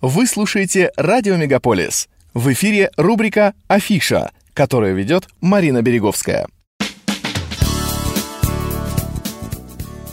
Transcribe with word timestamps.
Вы 0.00 0.28
слушаете 0.28 0.92
«Радио 0.96 1.34
Мегаполис». 1.34 2.08
В 2.32 2.52
эфире 2.52 2.92
рубрика 2.96 3.54
«Афиша», 3.66 4.30
которую 4.54 4.94
ведет 4.94 5.26
Марина 5.40 5.82
Береговская. 5.82 6.46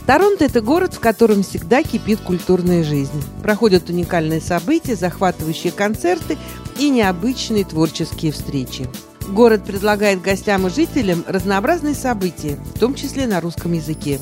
Торонто– 0.07 0.43
это 0.45 0.61
город, 0.61 0.95
в 0.95 0.99
котором 0.99 1.43
всегда 1.43 1.83
кипит 1.83 2.19
культурная 2.21 2.83
жизнь. 2.83 3.23
Проходят 3.43 3.87
уникальные 3.87 4.41
события, 4.41 4.95
захватывающие 4.95 5.71
концерты 5.71 6.39
и 6.79 6.89
необычные 6.89 7.63
творческие 7.63 8.31
встречи. 8.31 8.87
Город 9.27 9.65
предлагает 9.65 10.19
гостям 10.19 10.65
и 10.65 10.71
жителям 10.71 11.23
разнообразные 11.27 11.93
события, 11.93 12.57
в 12.73 12.79
том 12.79 12.95
числе 12.95 13.27
на 13.27 13.39
русском 13.39 13.73
языке. 13.73 14.19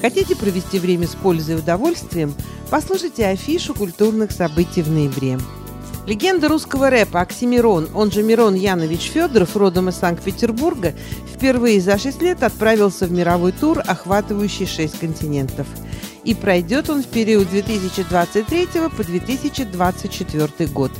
Хотите 0.00 0.34
провести 0.34 0.78
время 0.78 1.06
с 1.06 1.14
пользой 1.14 1.56
и 1.56 1.58
удовольствием? 1.58 2.34
Послушайте 2.72 3.26
афишу 3.26 3.74
культурных 3.74 4.32
событий 4.32 4.80
в 4.80 4.90
ноябре. 4.90 5.38
Легенда 6.06 6.48
русского 6.48 6.88
рэпа 6.88 7.20
Оксимирон, 7.20 7.86
он 7.94 8.10
же 8.10 8.22
Мирон 8.22 8.54
Янович 8.54 9.10
Федоров, 9.10 9.54
родом 9.58 9.90
из 9.90 9.96
Санкт-Петербурга, 9.96 10.94
впервые 11.34 11.82
за 11.82 11.98
6 11.98 12.22
лет 12.22 12.42
отправился 12.42 13.06
в 13.06 13.12
мировой 13.12 13.52
тур, 13.52 13.82
охватывающий 13.86 14.64
6 14.64 15.00
континентов. 15.00 15.66
И 16.24 16.34
пройдет 16.34 16.88
он 16.88 17.02
в 17.02 17.08
период 17.08 17.50
2023 17.50 18.68
по 18.96 19.04
2024 19.04 20.70
год. 20.70 20.92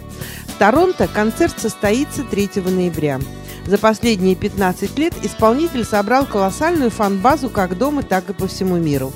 В 0.49 0.59
Торонто 0.59 1.09
концерт 1.09 1.59
состоится 1.59 2.23
3 2.23 2.51
ноября. 2.67 3.19
За 3.67 3.79
последние 3.79 4.37
15 4.37 4.99
лет 4.99 5.15
исполнитель 5.23 5.87
собрал 5.87 6.27
колоссальную 6.27 6.91
фан-базу 6.91 7.49
как 7.49 7.79
дома, 7.79 8.03
так 8.03 8.29
и 8.29 8.35
по 8.35 8.47
всему 8.47 8.77
миру. 8.77 9.11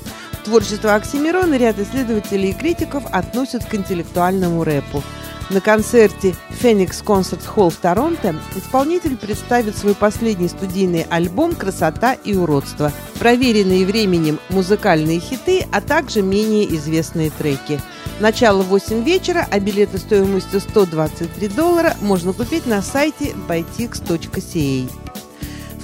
Творчество 0.47 0.95
Оксимирона 0.95 1.57
ряд 1.57 1.77
исследователей 1.77 2.51
и 2.51 2.53
критиков 2.53 3.03
относят 3.11 3.65
к 3.65 3.75
интеллектуальному 3.75 4.63
рэпу. 4.63 5.03
На 5.49 5.59
концерте 5.59 6.35
Phoenix 6.61 7.03
Concert 7.03 7.41
Hall 7.53 7.69
в 7.69 7.75
Торонто 7.75 8.33
исполнитель 8.55 9.17
представит 9.17 9.75
свой 9.75 9.93
последний 9.93 10.47
студийный 10.47 11.05
альбом 11.09 11.53
«Красота 11.53 12.13
и 12.13 12.33
уродство», 12.33 12.93
проверенные 13.19 13.85
временем 13.85 14.39
музыкальные 14.47 15.19
хиты, 15.19 15.65
а 15.73 15.81
также 15.81 16.21
менее 16.21 16.73
известные 16.77 17.29
треки. 17.29 17.81
Начало 18.21 18.61
в 18.61 18.67
8 18.67 19.03
вечера, 19.03 19.45
а 19.51 19.59
билеты 19.59 19.97
стоимостью 19.97 20.61
123 20.61 21.49
доллара 21.49 21.93
можно 21.99 22.31
купить 22.31 22.65
на 22.65 22.81
сайте 22.81 23.35
bytix.ca. 23.49 25.06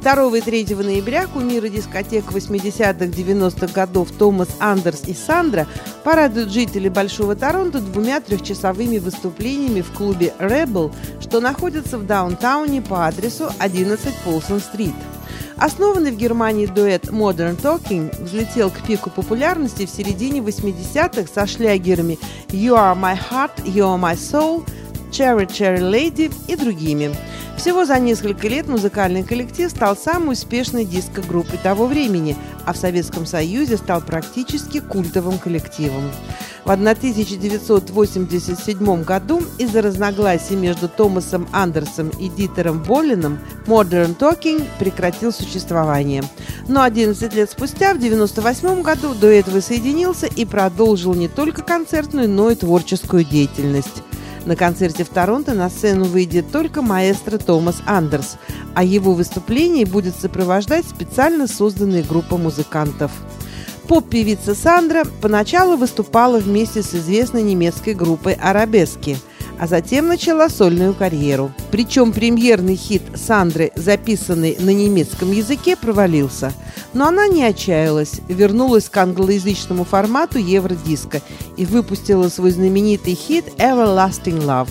2 0.04 0.38
и 0.38 0.42
3 0.42 0.76
ноября 0.76 1.28
кумиры 1.28 1.70
дискотек 1.70 2.26
80-х 2.26 3.06
90-х 3.06 3.68
годов 3.74 4.12
Томас 4.12 4.50
Андерс 4.60 5.04
и 5.08 5.14
Сандра 5.14 5.66
порадуют 6.04 6.52
жителей 6.52 6.90
Большого 6.90 7.38
Торонто 7.38 7.80
двумя 7.80 8.20
трехчасовыми 8.20 8.98
выступлениями 8.98 9.80
в 9.80 9.94
клубе 9.94 10.34
Rebel, 10.40 10.94
что 11.22 11.40
находится 11.40 11.98
в 11.98 12.06
даунтауне 12.06 12.82
по 12.82 13.08
адресу 13.08 13.50
11 13.60 14.14
Полсон-стрит. 14.26 14.94
Основанный 15.56 16.12
в 16.12 16.18
Германии 16.18 16.66
дуэт 16.66 17.06
Modern 17.06 17.56
Talking 17.56 18.14
взлетел 18.22 18.72
к 18.72 18.86
пику 18.86 19.10
популярности 19.10 19.86
в 19.86 19.90
середине 19.90 20.42
80-х 20.42 21.30
со 21.34 21.48
шлягерами 21.48 22.20
You 22.50 22.74
Are 22.74 23.00
My 23.00 23.18
Heart, 23.18 23.64
You 23.64 23.86
Are 23.86 23.98
My 23.98 24.18
Soul, 24.18 24.68
Cherry 25.12 25.48
Cherry 25.48 25.80
Lady 25.80 26.34
и 26.50 26.58
другими– 26.58 27.16
всего 27.64 27.86
за 27.86 27.98
несколько 27.98 28.50
лет 28.50 28.68
музыкальный 28.68 29.24
коллектив 29.24 29.72
стал 29.72 29.96
самой 29.96 30.34
успешной 30.34 30.84
диско-группой 30.84 31.58
того 31.58 31.86
времени, 31.86 32.36
а 32.66 32.74
в 32.74 32.78
Советском 32.78 33.26
Союзе 33.26 33.78
стал 33.78 34.02
практически 34.02 34.82
культовым 34.82 35.40
коллективом. 35.40 36.12
В 36.66 36.72
1987 36.72 39.04
году 39.04 39.42
из-за 39.60 39.82
разногласий 39.82 40.58
между 40.58 40.90
Томасом 40.90 41.48
Андерсом 41.54 42.10
и 42.10 42.28
Дитером 42.28 42.84
Боллином 42.84 43.40
Modern 43.66 44.18
Talking 44.18 44.68
прекратил 44.78 45.32
существование. 45.32 46.26
Но 46.68 46.82
11 46.82 47.34
лет 47.34 47.50
спустя, 47.50 47.94
в 47.94 47.98
1998 47.98 48.82
году, 48.82 49.14
дуэт 49.14 49.48
воссоединился 49.48 50.28
и 50.28 50.44
продолжил 50.44 51.14
не 51.14 51.30
только 51.30 51.62
концертную, 51.62 52.28
но 52.28 52.52
и 52.52 52.56
творческую 52.56 53.24
деятельность. 53.24 54.04
На 54.46 54.56
концерте 54.58 55.04
в 55.04 55.10
Торонто 55.10 55.54
на 55.54 55.70
сцену 55.70 56.06
выйдет 56.06 56.52
только 56.52 56.82
маэстро 56.82 57.38
Томас 57.38 57.82
Андерс, 57.86 58.38
а 58.76 58.84
его 58.84 59.14
выступление 59.14 59.86
будет 59.86 60.16
сопровождать 60.16 60.86
специально 60.86 61.48
созданная 61.48 62.04
группа 62.04 62.38
музыкантов. 62.38 63.12
Поп-певица 63.88 64.56
Сандра 64.56 65.06
поначалу 65.22 65.78
выступала 65.78 66.40
вместе 66.40 66.84
с 66.84 66.94
известной 66.94 67.44
немецкой 67.44 67.94
группой 67.94 68.34
«Арабески», 68.34 69.18
а 69.60 69.68
затем 69.68 70.08
начала 70.08 70.50
сольную 70.50 70.94
карьеру. 70.94 71.52
Причем 71.72 72.12
премьерный 72.12 72.76
хит 72.76 73.04
Сандры, 73.16 73.72
записанный 73.76 74.58
на 74.60 74.72
немецком 74.72 75.32
языке, 75.32 75.76
провалился. 75.76 76.54
Но 76.94 77.08
она 77.08 77.28
не 77.28 77.44
отчаялась, 77.44 78.22
вернулась 78.28 78.90
к 78.90 78.98
англоязычному 78.98 79.84
формату 79.84 80.40
евродиска 80.40 81.22
и 81.58 81.66
выпустила 81.66 82.30
свой 82.30 82.52
знаменитый 82.52 83.16
хит 83.16 83.46
«Everlasting 83.58 84.44
Love». 84.44 84.70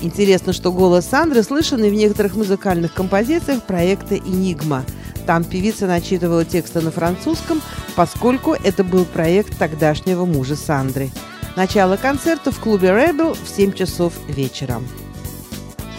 Интересно, 0.00 0.52
что 0.52 0.72
голос 0.72 1.06
Сандры 1.06 1.42
слышен 1.42 1.82
и 1.82 1.90
в 1.90 1.94
некоторых 1.94 2.36
музыкальных 2.36 2.94
композициях 2.94 3.64
проекта 3.64 4.16
«Энигма». 4.16 4.84
Там 5.26 5.44
певица 5.44 5.86
начитывала 5.86 6.44
тексты 6.44 6.80
на 6.80 6.90
французском, 6.90 7.60
поскольку 7.96 8.52
это 8.54 8.82
был 8.82 9.04
проект 9.04 9.58
тогдашнего 9.58 10.24
мужа 10.24 10.56
Сандры. 10.56 11.10
Начало 11.56 11.96
концерта 11.96 12.52
в 12.52 12.60
клубе 12.60 12.88
Rebel 12.88 13.34
в 13.34 13.48
7 13.48 13.72
часов 13.72 14.12
вечера. 14.28 14.80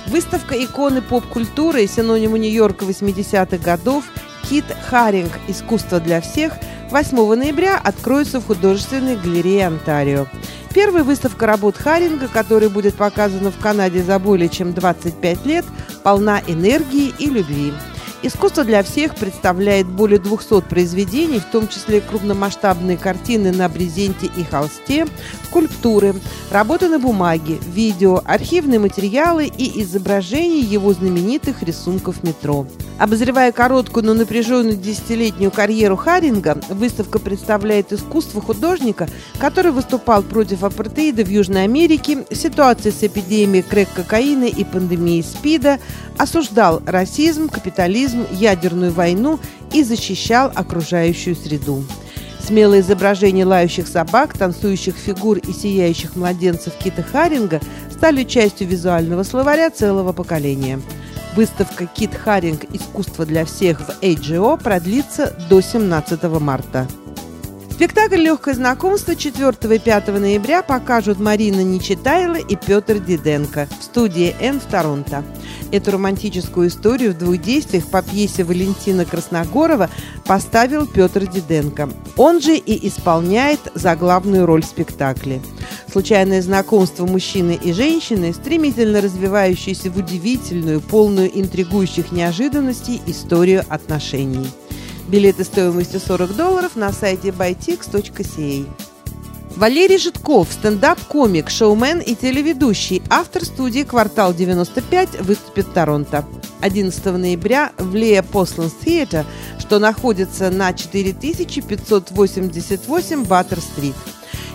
Выставка 0.08 0.56
иконы 0.56 1.02
поп-культуры 1.02 1.86
синониму 1.86 2.38
Нью-Йорка 2.38 2.86
80-х 2.86 3.58
годов 3.58 4.06
Кит 4.50 4.66
Харинг 4.90 5.32
«Искусство 5.48 6.00
для 6.00 6.22
всех» 6.22 6.54
8 6.90 7.36
ноября 7.36 7.78
откроется 7.78 8.40
в 8.40 8.48
художественной 8.48 9.16
галерее 9.16 9.68
Онтарио. 9.68 10.26
Первая 10.74 11.04
выставка 11.04 11.46
работ 11.46 11.78
Харинга, 11.78 12.28
которая 12.28 12.70
будет 12.70 12.96
показана 12.96 13.52
в 13.52 13.60
Канаде 13.60 14.02
за 14.02 14.18
более 14.18 14.50
чем 14.50 14.74
25 14.74 15.46
лет, 15.46 15.66
полна 16.04 16.42
энергии 16.48 17.14
и 17.20 17.28
любви. 17.28 17.74
Искусство 18.22 18.66
для 18.66 18.84
всех 18.84 19.16
представляет 19.16 19.88
более 19.88 20.20
200 20.20 20.62
произведений, 20.62 21.40
в 21.40 21.46
том 21.46 21.70
числе 21.70 22.02
крупномасштабные 22.02 22.98
картины 22.98 23.54
на 23.54 23.70
брезенте 23.70 24.30
и 24.36 24.44
холсте, 24.44 25.08
скульптуры, 25.46 26.14
работы 26.52 26.90
на 26.90 27.00
бумаге, 27.00 27.60
видео, 27.74 28.22
архивные 28.26 28.80
материалы 28.80 29.46
и 29.46 29.82
изображения 29.82 30.60
его 30.60 30.92
знаменитых 30.92 31.64
рисунков 31.64 32.22
метро. 32.24 32.68
Обозревая 32.98 33.54
короткую, 33.54 34.06
но 34.06 34.14
напряженную 34.14 34.76
десятилетнюю 34.76 35.52
карьеру 35.52 35.96
Харинга, 35.96 36.60
выставка 36.68 37.20
представляет 37.20 37.94
искусство 37.94 38.42
художника, 38.42 39.08
который 39.40 39.72
выступал 39.72 40.24
против 40.24 40.66
апартеида 40.66 41.24
в 41.24 41.30
Южной 41.30 41.64
Америке, 41.64 42.26
ситуации 42.32 42.90
с 42.90 43.02
эпидемией 43.02 43.64
крэк-кокаина 43.64 44.44
и 44.44 44.66
пандемией 44.66 45.24
СПИДа, 45.24 45.80
осуждал 46.18 46.82
расизм, 46.86 47.48
капитализм, 47.48 48.09
ядерную 48.32 48.92
войну 48.92 49.40
и 49.74 49.84
защищал 49.84 50.52
окружающую 50.54 51.36
среду. 51.36 51.84
Смелые 52.40 52.82
изображения 52.82 53.46
лающих 53.46 53.88
собак, 53.88 54.38
танцующих 54.38 54.96
фигур 54.96 55.38
и 55.38 55.54
сияющих 55.54 56.16
младенцев 56.16 56.74
Кита 56.82 57.04
Харинга 57.04 57.62
стали 57.92 58.24
частью 58.24 58.68
визуального 58.68 59.24
словаря 59.24 59.70
целого 59.70 60.14
поколения. 60.14 60.80
Выставка 61.36 61.86
«Кит 61.86 62.16
Харинг. 62.16 62.66
Искусство 62.74 63.26
для 63.26 63.46
всех» 63.46 63.82
в 63.82 64.02
AGO 64.02 64.62
продлится 64.62 65.36
до 65.50 65.62
17 65.62 66.24
марта. 66.40 66.88
Спектакль 67.80 68.18
«Легкое 68.18 68.56
знакомство» 68.56 69.16
4 69.16 69.74
и 69.74 69.80
5 69.80 70.08
ноября 70.10 70.64
покажут 70.64 71.18
Марина 71.18 71.62
Нечитайла 71.62 72.36
и 72.36 72.58
Петр 72.58 73.00
Диденко 73.00 73.70
в 73.80 73.84
студии 73.86 74.36
«Н» 74.42 74.60
в 74.60 74.66
Торонто. 74.66 75.24
Эту 75.72 75.92
романтическую 75.92 76.68
историю 76.68 77.14
в 77.14 77.18
двух 77.18 77.38
действиях 77.38 77.88
по 77.88 78.02
пьесе 78.02 78.44
Валентина 78.44 79.06
Красногорова 79.06 79.90
поставил 80.26 80.88
Петр 80.88 81.26
Диденко. 81.26 81.90
Он 82.18 82.42
же 82.42 82.58
и 82.58 82.86
исполняет 82.86 83.62
заглавную 83.76 84.46
роль 84.46 84.64
в 84.64 84.66
спектакле. 84.66 85.42
Случайное 85.90 86.42
знакомство 86.42 87.06
мужчины 87.06 87.58
и 87.64 87.72
женщины, 87.72 88.34
стремительно 88.34 89.00
развивающееся 89.00 89.90
в 89.90 89.96
удивительную, 89.96 90.82
полную 90.82 91.30
интригующих 91.40 92.12
неожиданностей 92.12 93.02
историю 93.08 93.64
отношений. 93.70 94.50
Билеты 95.10 95.44
стоимостью 95.44 96.00
40 96.00 96.36
долларов 96.36 96.76
на 96.76 96.94
сайте 96.94 97.30
bytix.ca. 97.30 98.68
Валерий 99.56 99.98
Житков, 99.98 100.50
стендап-комик, 100.52 101.50
шоумен 101.50 102.00
и 102.00 102.14
телеведущий, 102.14 103.02
автор 103.10 103.44
студии 103.44 103.82
«Квартал 103.82 104.34
95» 104.34 105.24
выступит 105.24 105.66
в 105.66 105.74
Торонто. 105.74 106.26
11 106.62 107.06
ноября 107.06 107.72
в 107.80 107.96
Лея 107.96 108.22
Посланс 108.22 108.76
Theatre, 108.86 109.26
что 109.58 109.80
находится 109.80 110.52
на 110.52 110.74
4588 110.74 113.26
Баттер-стрит. 113.26 113.96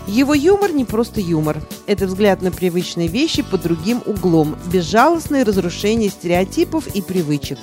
Его 0.07 0.35
юмор 0.35 0.71
не 0.71 0.85
просто 0.85 1.19
юмор. 1.19 1.61
Это 1.87 2.05
взгляд 2.05 2.41
на 2.41 2.51
привычные 2.51 3.07
вещи 3.07 3.41
под 3.41 3.63
другим 3.63 4.03
углом, 4.05 4.55
безжалостное 4.71 5.43
разрушение 5.43 6.09
стереотипов 6.09 6.87
и 6.87 7.01
привычек. 7.01 7.57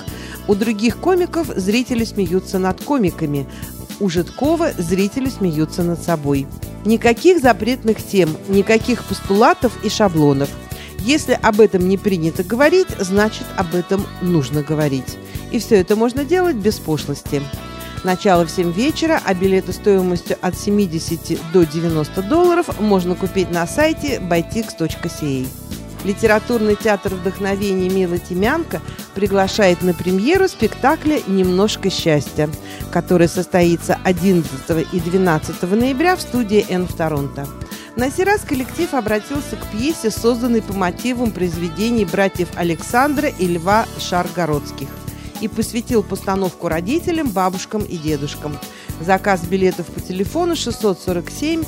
У 0.49 0.57
других 0.57 0.97
комиков 0.97 1.47
зрители 1.55 2.05
смеются 2.05 2.59
над 2.59 2.83
комиками, 2.83 3.47
у 4.01 4.09
Житкова 4.09 4.73
зрители 4.77 5.29
смеются 5.29 5.85
над 5.85 6.03
собой. 6.03 6.49
Никаких 6.85 7.41
запретных 7.41 8.05
тем, 8.05 8.37
никаких 8.49 9.05
постулатов 9.05 9.73
и 9.85 9.89
шаблонов. 9.89 10.51
Если 10.99 11.39
об 11.41 11.61
этом 11.61 11.89
не 11.89 11.97
принято 11.97 12.43
говорить, 12.43 12.89
значит 12.99 13.45
об 13.57 13.75
этом 13.77 14.05
нужно 14.21 14.63
говорить. 14.63 15.17
И 15.53 15.61
все 15.61 15.77
это 15.77 15.95
можно 15.95 16.25
делать 16.25 16.57
без 16.57 16.81
пошлости. 16.81 17.41
Начало 18.05 18.45
в 18.45 18.51
7 18.51 18.73
вечера, 18.73 19.21
а 19.25 19.33
билеты 19.33 19.73
стоимостью 19.73 20.37
от 20.41 20.59
70 20.59 21.39
до 21.53 21.65
90 21.65 22.23
долларов 22.23 22.81
можно 22.81 23.15
купить 23.15 23.51
на 23.51 23.67
сайте 23.67 24.19
bytix.ca. 24.19 25.47
Литературный 26.05 26.75
театр 26.75 27.15
вдохновения 27.15 27.89
Мила 27.89 28.19
Тимянко 28.19 28.81
приглашает 29.15 29.83
на 29.83 29.95
премьеру 29.95 30.49
спектакля 30.49 31.21
«Немножко 31.29 31.91
счастья», 31.91 32.51
который 32.91 33.29
состоится 33.29 33.97
11 34.03 34.51
и 34.93 34.99
12 34.99 35.63
ноября 35.63 36.17
в 36.17 36.21
студии 36.21 36.67
«Н» 36.69 36.89
в 36.89 36.95
Торонто. 36.97 37.47
На 37.95 38.11
сей 38.11 38.25
раз 38.25 38.41
коллектив 38.41 38.95
обратился 38.95 39.55
к 39.55 39.67
пьесе, 39.71 40.11
созданной 40.11 40.63
по 40.63 40.73
мотивам 40.73 41.31
произведений 41.31 42.05
братьев 42.05 42.49
Александра 42.57 43.29
и 43.29 43.47
Льва 43.47 43.87
Шаргородских 44.01 44.89
и 45.43 45.49
посвятил 45.49 46.03
постановку 46.03 46.69
родителям, 46.69 47.29
бабушкам 47.29 47.83
и 47.83 47.99
дедушкам. 47.99 48.57
Заказ 49.01 49.45
билетов 49.45 49.87
по 49.87 50.01
телефону 50.01 50.55
647 50.55 51.65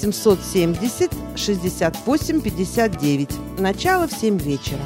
770 0.00 1.12
68 1.36 2.40
59. 2.40 3.30
Начало 3.58 4.08
в 4.08 4.12
7 4.12 4.38
вечера. 4.38 4.80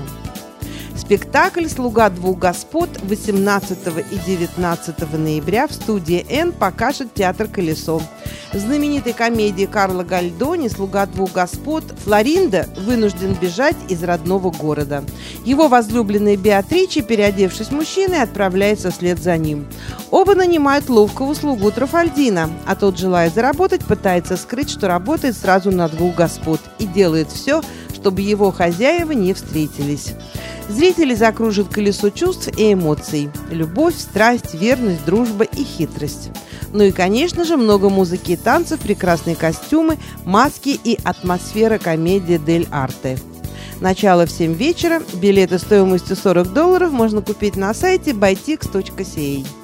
Спектакль 0.97 1.67
«Слуга 1.69 2.11
двух 2.11 2.39
господ» 2.39 2.91
18 3.03 3.79
и 4.11 4.19
19 4.27 5.13
ноября 5.19 5.67
в 5.67 5.73
студии 5.73 6.27
«Н» 6.29 6.53
покажет 6.53 7.15
театр 7.15 7.49
«Колесо». 7.49 8.03
Знаменитой 8.55 9.15
комедии 9.15 9.65
Карла 9.65 10.05
Гальдони 10.05 10.69
«Слуга 10.69 11.07
двух 11.07 11.33
господ» 11.33 11.85
Флоринда 12.05 12.69
вынужден 12.77 13.33
бежать 13.33 13.77
из 13.89 14.03
родного 14.03 14.51
города. 14.51 15.05
Его 15.47 15.69
возлюбленная 15.69 16.37
Беатриче, 16.37 17.01
переодевшись 17.01 17.71
мужчиной, 17.71 18.21
отправляется 18.21 18.91
вслед 18.91 19.19
за 19.19 19.39
ним. 19.39 19.67
Оба 20.11 20.35
нанимают 20.35 20.91
ловкого 20.91 21.33
слугу 21.33 21.71
Трафальдина, 21.71 22.51
а 22.67 22.77
тот, 22.77 22.99
желая 22.99 23.31
заработать, 23.31 23.87
пытается 23.87 24.37
скрыть, 24.37 24.69
что 24.69 24.87
работает 24.87 25.35
сразу 25.35 25.71
на 25.71 25.89
двух 25.89 26.17
господ 26.17 26.61
и 26.79 26.85
делает 26.85 27.33
все, 27.33 27.63
чтобы 28.03 28.21
его 28.23 28.51
хозяева 28.51 29.13
не 29.13 29.33
встретились. 29.33 30.15
Зрители 30.69 31.15
закружат 31.15 31.69
колесо 31.69 32.11
чувств 32.11 32.49
и 32.59 32.73
эмоций. 32.73 33.31
Любовь, 33.49 33.95
страсть, 33.97 34.55
верность, 34.55 35.05
дружба 35.05 35.45
и 35.45 35.63
хитрость. 35.63 36.31
Ну 36.73 36.83
и, 36.83 36.91
конечно 36.91 37.45
же, 37.45 37.57
много 37.57 37.91
музыки 37.91 38.33
и 38.33 38.37
танцев, 38.37 38.81
прекрасные 38.81 39.37
костюмы, 39.37 39.99
маски 40.25 40.81
и 40.83 40.99
атмосфера 41.05 41.79
комедии 41.79 42.41
«Дель 42.45 42.67
Арте». 42.73 43.21
Начало 43.81 44.27
в 44.27 44.33
7 44.33 44.53
вечера. 44.55 45.01
Билеты 45.15 45.61
стоимостью 45.61 46.17
40 46.17 46.53
долларов 46.53 46.91
можно 46.91 47.23
купить 47.23 47.55
на 47.55 47.73
сайте 47.73 48.11
bytix.ca. 48.11 49.62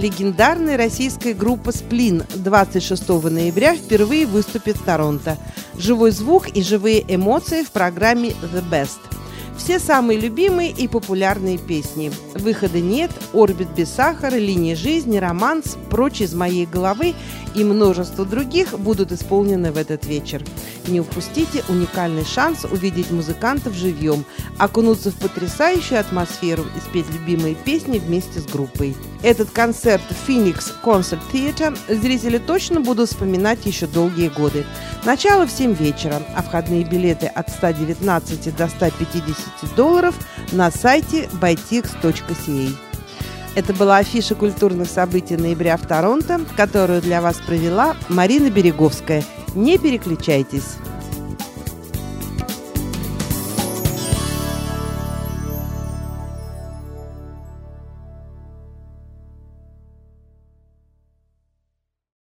Легендарная 0.00 0.78
российская 0.78 1.34
группа 1.34 1.72
«Сплин» 1.72 2.22
26 2.34 3.06
ноября 3.24 3.76
впервые 3.76 4.24
выступит 4.24 4.78
в 4.78 4.82
Торонто. 4.82 5.36
Живой 5.76 6.10
звук 6.10 6.48
и 6.48 6.62
живые 6.62 7.04
эмоции 7.06 7.64
в 7.64 7.70
программе 7.70 8.30
«The 8.30 8.64
Best». 8.70 9.19
Все 9.62 9.78
самые 9.78 10.18
любимые 10.18 10.70
и 10.70 10.88
популярные 10.88 11.58
песни. 11.58 12.10
«Выхода 12.34 12.80
нет», 12.80 13.10
«Орбит 13.34 13.68
без 13.76 13.90
сахара», 13.90 14.36
«Линия 14.36 14.74
жизни», 14.74 15.18
«Романс», 15.18 15.76
«Прочь 15.90 16.22
из 16.22 16.32
моей 16.32 16.64
головы» 16.64 17.14
и 17.54 17.62
множество 17.62 18.24
других 18.24 18.78
будут 18.78 19.12
исполнены 19.12 19.70
в 19.70 19.76
этот 19.76 20.06
вечер. 20.06 20.42
Не 20.86 21.00
упустите 21.00 21.62
уникальный 21.68 22.24
шанс 22.24 22.64
увидеть 22.64 23.10
музыкантов 23.10 23.74
живьем, 23.74 24.24
окунуться 24.58 25.10
в 25.10 25.16
потрясающую 25.16 26.00
атмосферу 26.00 26.64
и 26.76 26.80
спеть 26.80 27.10
любимые 27.12 27.54
песни 27.54 27.98
вместе 27.98 28.40
с 28.40 28.46
группой. 28.46 28.96
Этот 29.22 29.50
концерт 29.50 30.02
Phoenix 30.26 30.72
Concert 30.82 31.20
Theatre 31.32 31.76
зрители 31.88 32.38
точно 32.38 32.80
будут 32.80 33.10
вспоминать 33.10 33.66
еще 33.66 33.86
долгие 33.86 34.28
годы. 34.28 34.64
Начало 35.04 35.46
в 35.46 35.50
7 35.50 35.74
вечера, 35.74 36.22
а 36.36 36.42
входные 36.42 36.84
билеты 36.84 37.26
от 37.26 37.50
119 37.50 38.56
до 38.56 38.68
150 38.68 39.36
долларов 39.76 40.14
на 40.52 40.70
сайте 40.70 41.28
bytix.ca. 41.40 42.70
Это 43.56 43.72
была 43.74 43.98
афиша 43.98 44.34
культурных 44.34 44.88
событий 44.88 45.36
ноября 45.36 45.76
в 45.76 45.86
Торонто, 45.86 46.40
которую 46.56 47.02
для 47.02 47.20
вас 47.20 47.36
провела 47.38 47.96
Марина 48.08 48.48
Береговская. 48.48 49.24
Не 49.54 49.76
переключайтесь. 49.78 50.76